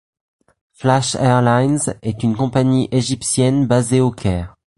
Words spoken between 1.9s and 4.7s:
est une compagnie égyptienne basée au Caire.